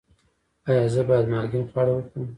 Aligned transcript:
ایا 0.67 0.85
زه 0.93 1.01
باید 1.09 1.25
مالګین 1.31 1.63
خواړه 1.71 1.91
وخورم؟ 1.93 2.25